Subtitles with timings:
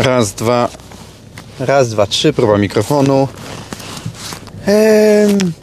[0.00, 0.68] Raz, dwa.
[1.58, 2.32] Raz, dwa, trzy.
[2.32, 3.28] Próba mikrofonu.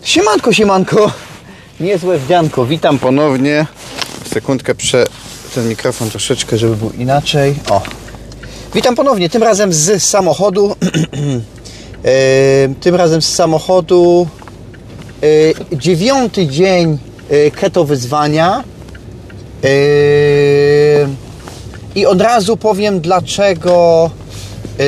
[0.03, 1.11] Siemanko, siemanko.
[1.79, 2.65] Niezłe wdzianko.
[2.65, 3.65] Witam ponownie.
[4.33, 5.05] Sekundkę prze
[5.55, 7.55] ten mikrofon troszeczkę, żeby był inaczej.
[7.69, 7.81] O.
[8.75, 9.29] Witam ponownie.
[9.29, 10.75] Tym razem z samochodu.
[12.81, 14.27] Tym razem z samochodu.
[15.71, 16.97] E, dziewiąty dzień
[17.29, 18.63] e, keto wyzwania.
[19.63, 21.15] Ehm,
[21.95, 24.09] I od razu powiem, dlaczego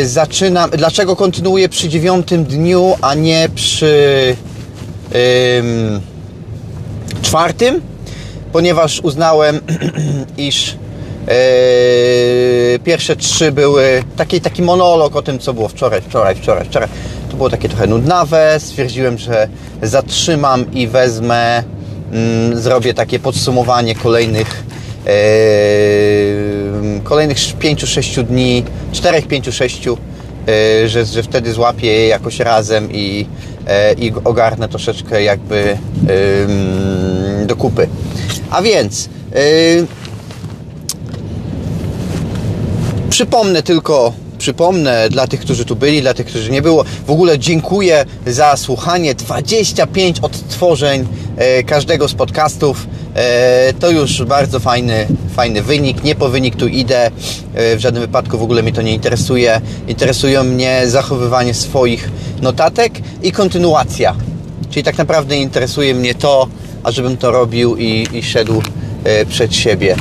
[0.04, 4.36] zaczynam, dlaczego kontynuuję przy dziewiątym dniu, a nie przy
[5.58, 6.02] ym,
[7.22, 7.82] czwartym,
[8.52, 9.60] ponieważ uznałem,
[10.38, 10.78] iż
[11.28, 16.90] yy, pierwsze trzy były taki, taki monolog o tym, co było wczoraj, wczoraj, wczoraj, wczoraj.
[17.32, 18.56] To było takie trochę nudnawe.
[18.60, 19.48] Stwierdziłem, że
[19.82, 21.64] zatrzymam i wezmę,
[22.12, 24.64] mm, zrobię takie podsumowanie kolejnych
[25.06, 25.12] Yy,
[27.10, 29.94] kolejnych 5-6 dni, 4, 5, 6, yy,
[30.90, 33.26] że, że wtedy złapię je jakoś razem i,
[33.98, 35.78] yy, i ogarnę troszeczkę jakby
[37.46, 37.88] do kupy.
[38.50, 39.88] A więc yy,
[43.10, 46.84] przypomnę tylko przypomnę dla tych, którzy tu byli, dla tych, którzy nie było.
[47.08, 49.16] W ogóle dziękuję za słuchanie.
[49.16, 52.88] 25 odtworzeń e, każdego z podcastów.
[53.16, 56.04] E, to już bardzo fajny, fajny wynik.
[56.04, 57.12] Nie po wynik tu idę.
[57.54, 59.62] E, w żadnym wypadku w ogóle mnie to nie interesuje.
[59.88, 62.94] Interesują mnie zachowywanie swoich notatek
[63.24, 64.16] i kontynuacja.
[64.70, 66.48] Czyli tak naprawdę interesuje mnie to,
[66.84, 68.62] ażebym to robił i, i szedł
[69.04, 69.96] e, przed siebie.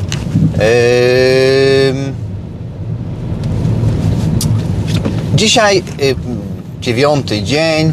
[5.34, 5.82] Dzisiaj
[6.80, 7.92] dziewiąty dzień.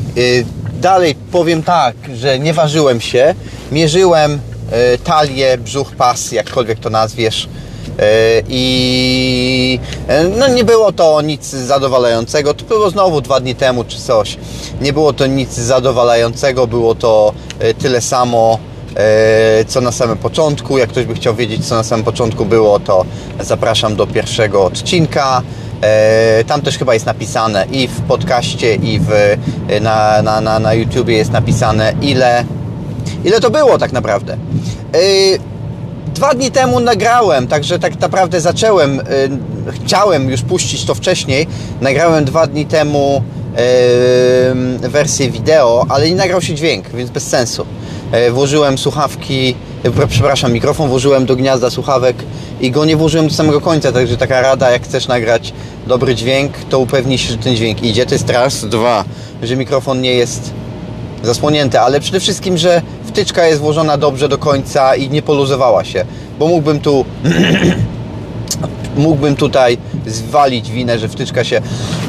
[0.82, 3.36] Dalej powiem tak, że nie ważyłem się.
[3.72, 4.40] Mierzyłem
[5.04, 7.46] talię, brzuch, pas, jakkolwiek to nazwiesz.
[8.00, 12.54] Y, I y, no nie było to nic zadowalającego.
[12.54, 14.38] To było znowu dwa dni temu czy coś.
[14.82, 16.68] Nie było to nic zadowalającego.
[16.68, 17.34] Było to
[17.80, 18.60] tyle samo
[19.68, 20.78] co na samym początku.
[20.78, 23.06] Jak ktoś by chciał wiedzieć, co na samym początku było, to
[23.40, 25.42] zapraszam do pierwszego odcinka.
[25.82, 29.38] E, Tam też chyba jest napisane i w podcaście, i w,
[29.82, 32.46] na, na, na, na YouTubie jest napisane, ile,
[33.26, 34.34] ile to było tak naprawdę.
[34.94, 34.98] E,
[36.16, 39.04] Dwa dni temu nagrałem, także tak naprawdę zacząłem, e,
[39.72, 41.48] chciałem już puścić to wcześniej.
[41.82, 43.24] Nagrałem dwa dni temu
[44.84, 47.66] e, wersję wideo, ale nie nagrał się dźwięk, więc bez sensu.
[48.32, 49.56] Włożyłem słuchawki,
[50.10, 52.16] przepraszam, mikrofon włożyłem do gniazda słuchawek
[52.62, 55.54] i go nie włożyłem do samego końca, także taka rada, jak chcesz nagrać
[55.88, 58.06] dobry dźwięk, to upewnij się, że ten dźwięk idzie.
[58.06, 59.04] To jest raz, dwa,
[59.44, 60.52] że mikrofon nie jest
[61.26, 66.06] zasłonięty, ale przede wszystkim, że wtyczka jest włożona dobrze do końca i nie poluzowała się,
[66.40, 67.06] bo mógłbym tu
[68.98, 69.78] mógłbym tutaj
[70.08, 71.62] zwalić winę, że wtyczka się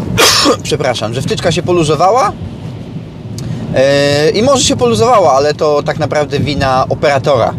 [0.62, 2.32] przepraszam, że wtyczka się poluzowała
[3.76, 7.54] Yy, i może się poluzowała, ale to tak naprawdę wina operatora.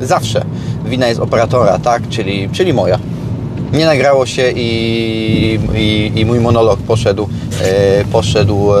[0.00, 0.44] Zawsze
[0.84, 2.08] wina jest operatora, tak?
[2.08, 2.98] Czyli, czyli moja.
[3.72, 7.28] Nie nagrało się i, i, i mój monolog poszedł,
[7.62, 8.76] e, poszedł e,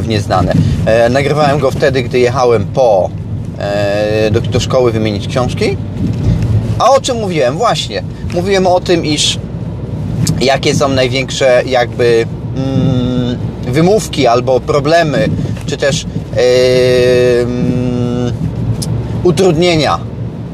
[0.00, 0.52] w nieznane.
[0.86, 3.10] E, nagrywałem go wtedy, gdy jechałem po
[3.58, 5.76] e, do, do szkoły wymienić książki.
[6.78, 7.56] A o czym mówiłem?
[7.56, 8.02] Właśnie.
[8.34, 9.38] Mówiłem o tym, iż
[10.40, 13.38] jakie są największe jakby mm,
[13.72, 15.28] wymówki albo problemy,
[15.66, 16.42] czy też yy,
[17.42, 18.32] mm,
[19.24, 19.98] utrudnienia,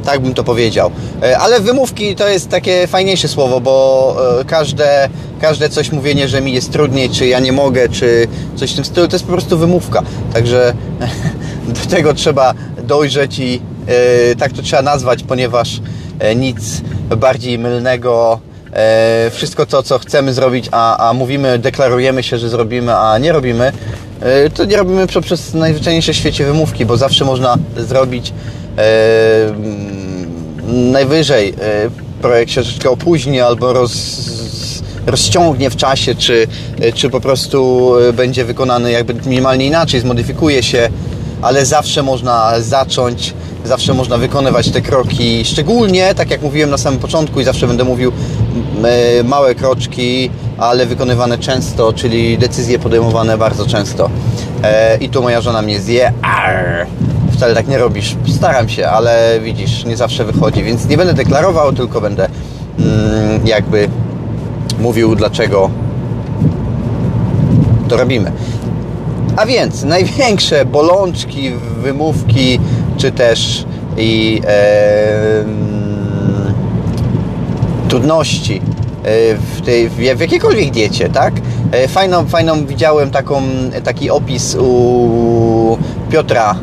[0.09, 0.91] tak bym to powiedział.
[1.23, 5.09] E, Ale wymówki to jest takie fajniejsze słowo, bo e, każde,
[5.41, 8.85] każde coś mówienie, że mi jest trudniej, czy ja nie mogę, czy coś w tym
[8.85, 10.03] stylu, to jest po prostu wymówka.
[10.33, 10.75] Także
[11.85, 12.55] do tego trzeba
[12.85, 15.81] dojrzeć i e, tak to trzeba nazwać, ponieważ
[16.37, 16.83] nic
[17.17, 18.41] bardziej mylnego
[19.31, 23.73] wszystko to, co chcemy zrobić, a, a mówimy, deklarujemy się, że zrobimy, a nie robimy,
[24.55, 28.33] to nie robimy poprzez najzwyczajniejsze w świecie wymówki, bo zawsze można zrobić
[30.69, 31.55] najwyżej e,
[32.23, 33.93] projekt się troszeczkę opóźni albo roz,
[35.07, 36.47] rozciągnie w czasie, czy,
[36.95, 40.89] czy po prostu e, będzie wykonany jakby minimalnie inaczej, zmodyfikuje się,
[41.43, 43.35] ale zawsze można zacząć,
[43.65, 47.85] zawsze można wykonywać te kroki, szczególnie, tak jak mówiłem na samym początku i zawsze będę
[47.85, 48.13] mówił,
[48.85, 54.11] e, małe kroczki, ale wykonywane często, czyli decyzje podejmowane bardzo często.
[55.01, 56.13] I tu moja żona mnie zje.
[56.23, 56.87] Arr!
[57.39, 58.17] Wcale tak nie robisz.
[58.37, 62.29] Staram się, ale widzisz, nie zawsze wychodzi, więc nie będę deklarował, tylko będę
[62.79, 63.89] mm, jakby
[64.81, 65.71] mówił, dlaczego
[67.89, 68.33] to robimy.
[69.37, 71.51] A więc największe bolączki,
[71.83, 72.61] wymówki,
[72.97, 73.65] czy też
[73.97, 75.45] i e,
[77.89, 78.63] trudności
[79.55, 81.35] w, tej, w jakiejkolwiek diecie, tak?
[81.89, 83.43] Fajną, fajną widziałem taką,
[83.85, 85.79] taki opis u
[86.11, 86.55] Piotra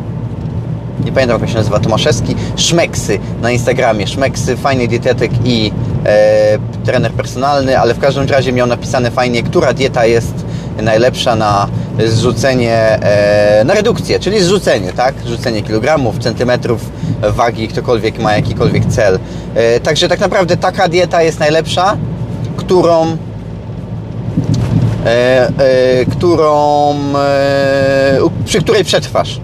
[1.06, 4.08] nie pamiętam jak się nazywa, Tomaszewski, Szmeksy na Instagramie.
[4.08, 5.72] Szmeksy, fajny dietetyk i
[6.06, 10.34] e, trener personalny, ale w każdym razie miał napisane fajnie, która dieta jest
[10.82, 11.68] najlepsza na
[12.06, 15.16] zrzucenie, e, na redukcję, czyli zrzucenie, tak?
[15.26, 16.90] Zrzucenie kilogramów, centymetrów
[17.22, 19.20] wagi, ktokolwiek ma jakikolwiek cel.
[19.56, 21.98] E, także tak naprawdę taka dieta jest najlepsza,
[22.58, 23.18] którą
[25.06, 29.40] e, e którą, e, przy której przetrwasz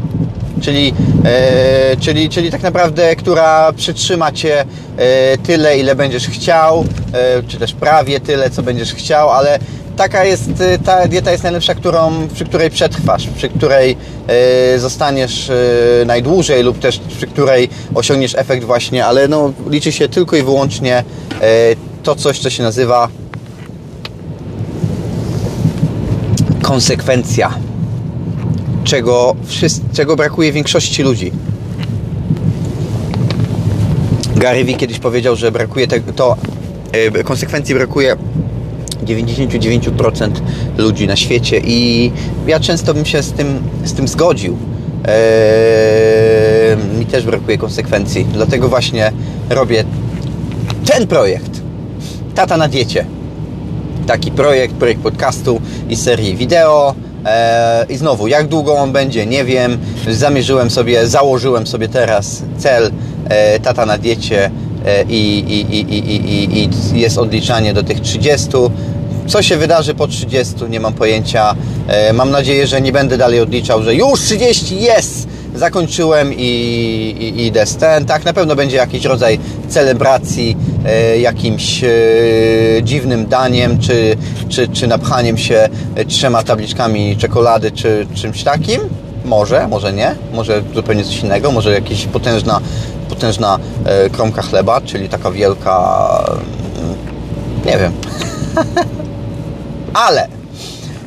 [0.61, 0.93] czyli,
[1.25, 4.65] e, czyli, czyli tak naprawdę, która przytrzyma Cię
[4.97, 9.59] e, tyle, ile będziesz chciał, e, czy też prawie tyle, co będziesz chciał, ale
[9.97, 13.97] taka jest, e, ta dieta jest najlepsza, którą, przy której przetrwasz, przy której
[14.27, 20.09] e, zostaniesz e, najdłużej lub też przy której osiągniesz efekt właśnie, ale no, liczy się
[20.09, 21.03] tylko i wyłącznie
[22.03, 23.07] to coś, co się nazywa
[26.61, 27.53] konsekwencja
[28.83, 29.35] czego,
[29.93, 31.31] czego brakuje większości ludzi.
[34.35, 36.35] Gary Vee kiedyś powiedział, że brakuje tego, to
[36.91, 38.15] e, konsekwencji brakuje
[39.05, 40.29] 99%
[40.77, 42.11] ludzi na świecie i
[42.47, 44.57] ja często bym się z tym, z tym zgodził.
[45.05, 49.11] Eee, mi też brakuje konsekwencji, dlatego właśnie
[49.49, 49.83] robię
[50.85, 51.61] ten projekt.
[52.35, 53.05] Tata na diecie.
[54.07, 57.10] Taki projekt, projekt podcastu i serii wideo E,
[57.89, 59.77] I znowu, jak długo on będzie, nie wiem.
[60.11, 62.91] Zamierzyłem sobie, założyłem sobie teraz cel
[63.29, 64.51] e, tata na diecie
[64.85, 68.49] e, i, i, i, i, jest odliczanie do tych 30.
[69.27, 70.55] Co się wydarzy po 30?
[70.69, 71.55] Nie mam pojęcia.
[72.13, 75.27] Mam nadzieję, że nie będę dalej odliczał, że już 30 jest!
[75.55, 76.45] Zakończyłem i,
[77.19, 78.05] i, idę z ten.
[78.05, 79.39] Tak, na pewno będzie jakiś rodzaj
[79.69, 81.89] celebracji, e, jakimś e,
[82.83, 84.15] dziwnym daniem, czy,
[84.49, 85.69] czy, czy napchaniem się
[86.07, 88.81] trzema tabliczkami czekolady, czy czymś takim.
[89.25, 92.59] Może, może nie, może zupełnie coś innego, może jakaś potężna,
[93.09, 96.07] potężna e, kromka chleba, czyli taka wielka,
[96.77, 96.95] mm,
[97.65, 97.91] nie wiem.
[100.07, 100.40] Ale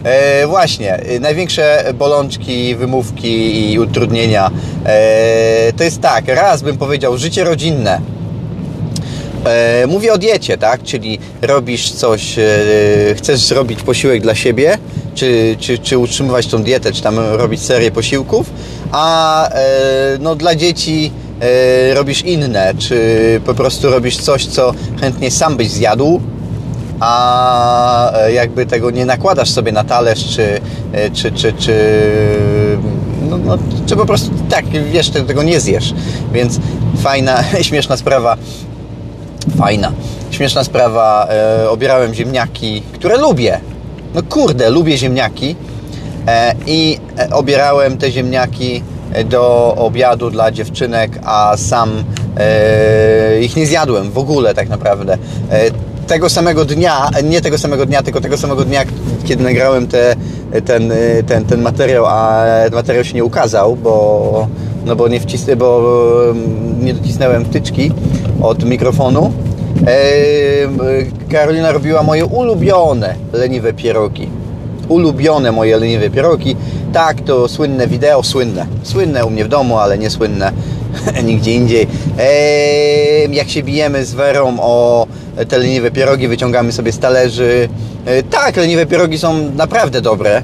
[0.04, 4.50] E, właśnie, e, największe bolączki, wymówki i utrudnienia
[4.86, 8.00] e, to jest tak, raz bym powiedział, życie rodzinne.
[9.44, 10.82] E, mówię o diecie, tak?
[10.82, 12.42] Czyli robisz coś, e,
[13.16, 14.78] chcesz zrobić posiłek dla siebie,
[15.14, 18.50] czy, czy, czy utrzymywać tą dietę, czy tam robić serię posiłków,
[18.92, 19.62] a e,
[20.20, 21.10] no, dla dzieci
[21.94, 22.96] robisz inne, czy
[23.46, 26.20] po prostu robisz coś, co chętnie sam byś zjadł,
[27.00, 30.60] a e, jakby tego nie nakładasz sobie na talerz, czy,
[30.92, 31.74] e, czy, czy, czy,
[33.30, 35.94] no, no, czy po prostu tak, wiesz, tego nie zjesz.
[36.32, 36.60] Więc
[37.02, 38.36] fajna, śmieszna sprawa,
[39.58, 39.92] fajna,
[40.30, 43.60] śmieszna sprawa, e, obierałem ziemniaki, które lubię.
[44.14, 45.56] No kurde, lubię ziemniaki
[46.26, 48.82] e, i e, obierałem te ziemniaki
[49.24, 52.04] do obiadu dla dziewczynek, a sam
[52.36, 55.18] e, ich nie zjadłem w ogóle tak naprawdę
[56.04, 58.84] tego samego dnia, nie tego samego dnia, tylko tego samego dnia,
[59.24, 60.16] kiedy nagrałem te,
[60.64, 60.92] ten,
[61.26, 64.46] ten, ten materiał, a materiał się nie ukazał, bo,
[64.86, 65.80] no bo, nie, wcisnę, bo
[66.30, 67.92] mm, nie docisnąłem wtyczki
[68.42, 69.32] od mikrofonu.
[71.30, 74.28] Karolina robiła moje ulubione leniwe pierogi.
[74.88, 76.56] Ulubione moje leniwe pierogi.
[76.92, 78.66] Tak, to słynne wideo, słynne.
[78.82, 80.52] Słynne u mnie w domu, ale nie słynne
[81.24, 81.86] nigdzie indziej.
[83.30, 85.06] jak się bijemy z Werą o
[85.48, 87.68] te leniwe pierogi, wyciągamy sobie z talerzy.
[88.06, 90.42] E, tak, leniwe pierogi są naprawdę dobre.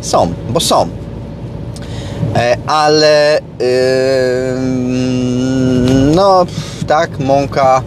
[0.00, 0.88] Są, bo są.
[2.36, 3.40] E, ale
[6.14, 6.46] no
[6.86, 7.82] tak, mąka,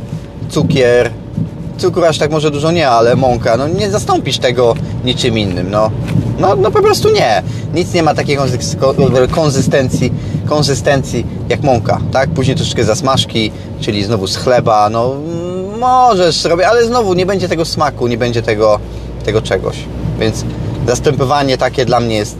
[0.49, 1.11] cukier,
[1.77, 4.75] cukru aż tak może dużo nie, ale mąka, no nie zastąpisz tego
[5.05, 5.91] niczym innym, no.
[6.39, 7.43] No, no po prostu nie.
[7.73, 8.37] Nic nie ma takiej
[9.31, 10.13] konsystencji,
[10.45, 12.29] konsystencji jak mąka, tak?
[12.29, 15.15] Później troszeczkę zasmażki, czyli znowu z chleba, no
[15.79, 18.79] możesz robić, ale znowu nie będzie tego smaku, nie będzie tego,
[19.25, 19.77] tego czegoś.
[20.19, 20.45] Więc
[20.87, 22.37] zastępowanie takie dla mnie jest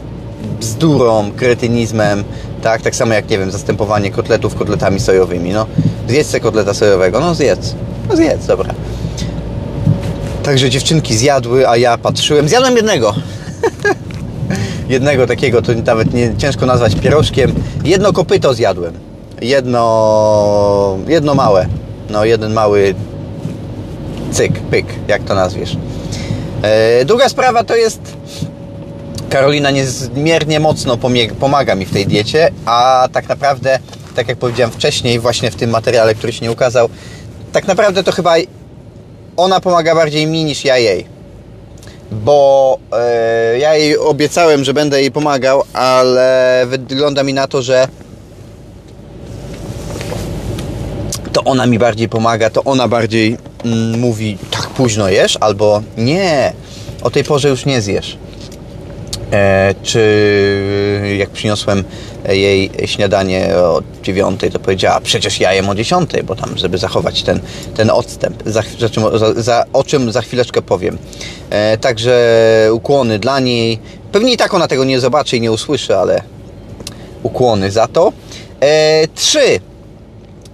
[0.60, 2.24] bzdurą, kretynizmem,
[2.62, 2.82] tak?
[2.82, 5.66] Tak samo jak, nie wiem, zastępowanie kotletów kotletami sojowymi, no.
[6.08, 7.74] Zjedz kotleta sojowego, no zjedz.
[8.08, 8.74] No zjedz, dobra.
[10.42, 12.48] Także dziewczynki zjadły, a ja patrzyłem.
[12.48, 13.14] Zjadłem jednego.
[14.92, 17.54] Jednego takiego, to nawet nie ciężko nazwać pierożkiem.
[17.84, 18.94] Jedno kopyto zjadłem.
[19.42, 21.66] Jedno, jedno małe.
[22.10, 22.94] No, jeden mały
[24.30, 25.76] cyk, pyk, jak to nazwiesz.
[26.62, 28.00] E, druga sprawa to jest
[29.30, 30.98] Karolina niezmiernie mocno
[31.40, 33.78] pomaga mi w tej diecie, a tak naprawdę,
[34.16, 36.88] tak jak powiedziałem wcześniej, właśnie w tym materiale, który się nie ukazał,
[37.52, 38.34] tak naprawdę to chyba
[39.36, 41.06] ona pomaga bardziej mi niż ja jej.
[42.12, 47.88] Bo e, ja jej obiecałem, że będę jej pomagał, ale wygląda mi na to, że
[51.32, 56.52] to ona mi bardziej pomaga, to ona bardziej mm, mówi, tak późno jesz, albo nie,
[57.02, 58.16] o tej porze już nie zjesz.
[59.32, 61.84] E, czy jak przyniosłem
[62.28, 67.22] jej śniadanie o dziewiątej, to powiedziała, przecież ja jem o dziesiątej, bo tam, żeby zachować
[67.22, 67.40] ten,
[67.76, 70.98] ten odstęp, za, za, za, o czym za chwileczkę powiem.
[71.50, 73.78] E, także ukłony dla niej.
[74.12, 76.22] Pewnie i tak ona tego nie zobaczy i nie usłyszy, ale
[77.22, 78.12] ukłony za to.
[78.60, 79.60] E, trzy.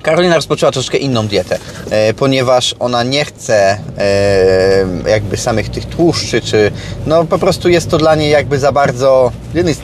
[0.03, 1.59] Karolina rozpoczęła troszkę inną dietę,
[1.91, 6.71] e, ponieważ ona nie chce e, jakby samych tych tłuszczy, czy
[7.07, 9.75] no po prostu jest to dla niej jakby za bardzo, z jednej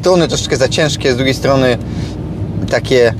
[0.00, 1.78] strony troszeczkę za ciężkie, z drugiej strony
[2.70, 3.14] takie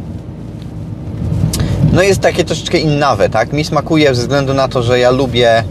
[1.93, 3.53] no jest takie troszeczkę innawe, tak?
[3.53, 5.65] Mi smakuje ze względu na to, że ja lubię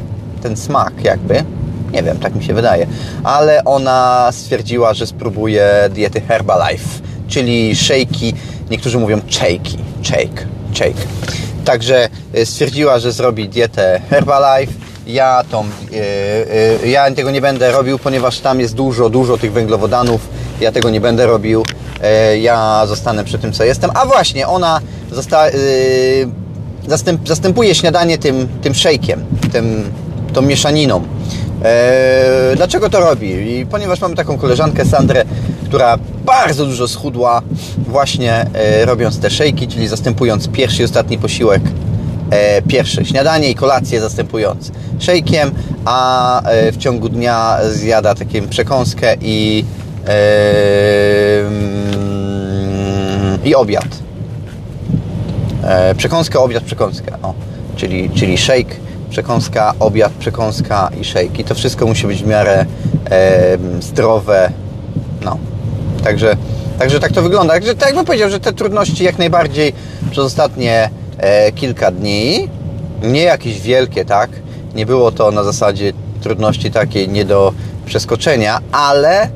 [0.43, 1.43] ten smak jakby,
[1.93, 2.87] nie wiem, tak mi się wydaje,
[3.23, 8.33] ale ona stwierdziła, że spróbuje diety Herbalife, czyli shake'i,
[8.71, 11.01] niektórzy mówią shake'i, shake, shake.
[11.65, 14.73] Także y, stwierdziła, że zrobi dietę Herbalife.
[15.07, 15.97] Ja, tą, yy,
[16.83, 20.21] yy, ja tego nie będę robił, ponieważ tam jest dużo, dużo tych węglowodanów.
[20.61, 21.65] Ja tego nie będę robił.
[22.31, 23.91] Yy, ja zostanę przy tym, co jestem.
[23.93, 25.45] A właśnie, ona zosta,
[26.87, 29.17] zastęp, zastępuje śniadanie tym, tym shake'iem,
[29.51, 29.91] tym,
[30.33, 31.03] tą mieszaniną.
[31.63, 33.59] Eee, dlaczego to robi?
[33.59, 35.25] I ponieważ mamy taką koleżankę Sandrę,
[35.69, 37.41] która bardzo dużo schudła
[37.77, 41.61] właśnie e, robiąc te szejki, czyli zastępując pierwszy i ostatni posiłek
[42.31, 45.51] e, pierwsze śniadanie i kolację zastępując szejkiem,
[45.85, 49.65] a e, w ciągu dnia zjada taką przekąskę i
[51.41, 51.79] mm,
[53.43, 53.87] i obiad.
[55.97, 57.11] Przekąskę, obiad, przekąskę.
[57.21, 57.33] O,
[57.75, 58.75] czyli, czyli shake
[59.09, 61.41] przekąska, obiad, przekąska i shake.
[61.41, 62.65] I to wszystko musi być w miarę
[63.79, 64.51] zdrowe.
[66.03, 66.37] Także,
[66.79, 67.53] także tak to wygląda.
[67.53, 69.73] Także tak bym powiedział, że te trudności jak najbardziej
[70.11, 72.49] przez ostatnie e, kilka dni,
[73.03, 74.29] nie jakieś wielkie, tak?
[74.75, 77.53] Nie było to na zasadzie trudności takiej nie do
[77.85, 79.29] przeskoczenia, ale e,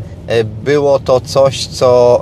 [0.43, 2.21] było to coś, co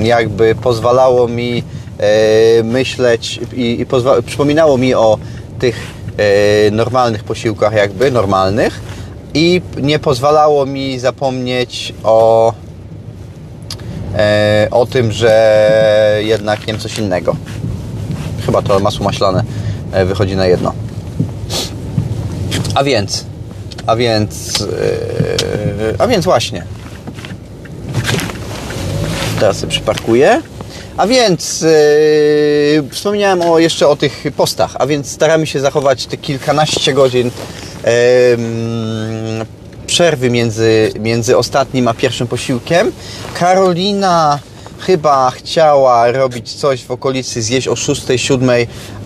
[0.00, 1.62] e, jakby pozwalało mi
[1.98, 3.86] e, myśleć i, i
[4.26, 5.18] przypominało mi o
[5.58, 5.76] tych
[6.16, 8.97] e, normalnych posiłkach jakby, normalnych
[9.38, 12.52] i nie pozwalało mi zapomnieć o
[14.14, 17.36] e, o tym, że jednak jem coś innego.
[18.46, 19.44] Chyba to masło maślane
[19.92, 20.72] e, wychodzi na jedno.
[22.74, 23.24] A więc,
[23.86, 24.64] a więc,
[25.98, 26.64] a więc właśnie.
[29.40, 30.42] Teraz sobie przyparkuję.
[30.96, 36.16] A więc yy, wspomniałem o, jeszcze o tych postach, a więc staramy się zachować te
[36.16, 37.90] kilkanaście godzin yy,
[39.98, 42.92] przerwy między, między ostatnim a pierwszym posiłkiem.
[43.34, 44.38] Karolina
[44.80, 48.50] chyba chciała robić coś w okolicy, zjeść o 6, 7,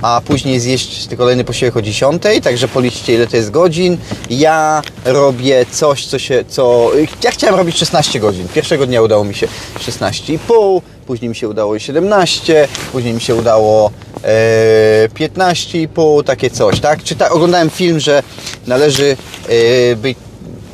[0.03, 3.97] a później zjeść kolejny posiłek o 10, także policzcie ile to jest godzin.
[4.31, 6.91] Ja robię coś, co się, co...
[7.23, 8.49] Ja chciałem robić 16 godzin.
[8.55, 13.91] Pierwszego dnia udało mi się 16,5, później mi się udało 17, później mi się udało
[14.25, 17.03] e, 15,5, takie coś, tak?
[17.03, 18.23] Czy oglądałem film, że
[18.67, 19.17] należy
[19.49, 20.19] e, być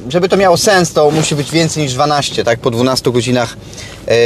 [0.09, 2.61] żeby to miało sens, to musi być więcej niż 12, tak?
[2.61, 3.57] Po 12 godzinach
[4.07, 4.17] e,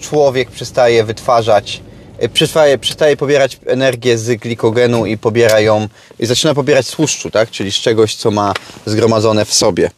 [0.00, 1.80] człowiek przestaje wytwarzać,
[2.18, 7.30] e, przestaje, przestaje pobierać energię z glikogenu i pobiera ją, i zaczyna pobierać z tłuszczu,
[7.30, 7.50] tak?
[7.50, 8.54] Czyli z czegoś, co ma
[8.86, 9.90] zgromadzone w sobie.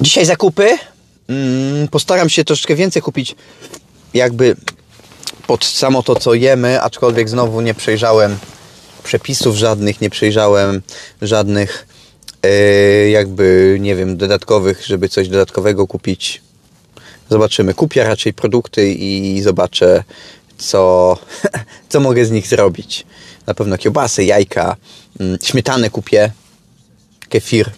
[0.00, 0.78] Dzisiaj zakupy.
[1.28, 3.34] Mm, postaram się troszeczkę więcej kupić
[4.14, 4.56] jakby
[5.46, 8.38] pod samo to, co jemy, aczkolwiek znowu nie przejrzałem
[9.02, 10.82] przepisów żadnych, nie przejrzałem
[11.22, 11.86] żadnych
[12.42, 12.50] e,
[13.10, 16.42] jakby, nie wiem, dodatkowych, żeby coś dodatkowego kupić.
[17.30, 17.74] Zobaczymy.
[17.74, 20.04] Kupię raczej produkty i zobaczę,
[20.58, 21.16] co,
[21.88, 23.06] co mogę z nich zrobić.
[23.46, 24.76] Na pewno kiełbasy, jajka,
[25.20, 26.32] mm, śmietanę kupię,
[27.28, 27.70] kefir.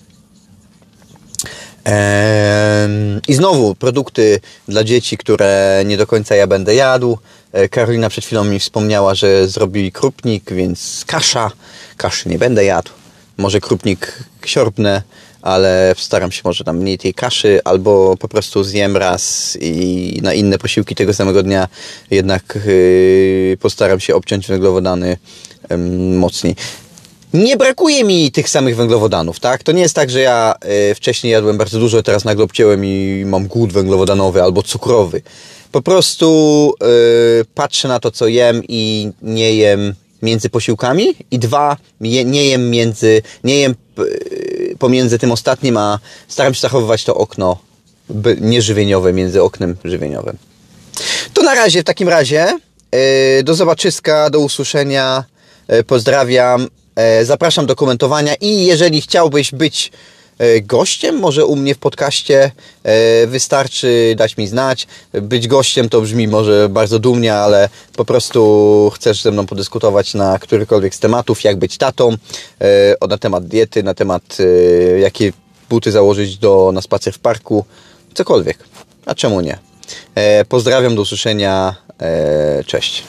[3.28, 7.18] I znowu produkty dla dzieci, które nie do końca ja będę jadł.
[7.52, 11.50] E, Karolina przed chwilą mi wspomniała, że zrobili krupnik, więc kasza.
[11.96, 12.90] Kaszy nie będę jadł.
[13.36, 15.02] Może krupnik siorbnę,
[15.42, 20.34] ale staram się może tam mniej tej kaszy, albo po prostu zjem raz i na
[20.34, 21.68] inne posiłki tego samego dnia
[22.10, 25.16] jednak yy, postaram się obciąć węglowodany
[26.16, 26.56] mocniej.
[27.34, 29.62] Nie brakuje mi tych samych węglowodanów, tak?
[29.62, 30.54] To nie jest tak, że ja
[30.88, 35.22] yy, wcześniej jadłem bardzo dużo, teraz nagle obcięłem i mam głód węglowodanowy albo cukrowy
[35.72, 41.76] Po prostu yy, patrzę na to, co jem i nie jem między posiłkami i dwa,
[42.00, 45.98] je, nie jem między, nie jem yy, pomiędzy tym ostatnim, a
[46.28, 47.58] staram się zachowywać to okno
[48.40, 50.36] nieżywieniowe między oknem żywieniowym.
[51.34, 52.58] To na razie, w takim razie.
[52.92, 55.24] Yy, do zobaczyska, do usłyszenia.
[55.68, 56.68] Yy, pozdrawiam.
[56.96, 59.92] Yy, zapraszam do komentowania i jeżeli chciałbyś być
[60.38, 62.50] yy, gościem, może u mnie w podcaście,
[62.84, 62.92] yy,
[63.26, 64.86] wystarczy dać mi znać.
[65.12, 70.38] Być gościem to brzmi może bardzo dumnie, ale po prostu chcesz ze mną podyskutować na
[70.38, 72.16] którykolwiek z tematów, jak być tatą,
[73.08, 74.38] na temat diety, na temat
[75.00, 75.32] jakie
[75.70, 77.64] buty założyć do, na spacer w parku,
[78.14, 78.58] cokolwiek.
[79.06, 79.58] A czemu nie?
[80.14, 81.74] E, pozdrawiam, do usłyszenia.
[82.00, 83.04] E, cześć.